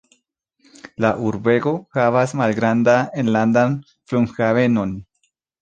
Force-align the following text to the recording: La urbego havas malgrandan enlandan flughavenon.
La 1.05 1.11
urbego 1.31 1.73
havas 1.99 2.35
malgrandan 2.41 3.15
enlandan 3.25 3.79
flughavenon. 3.93 4.99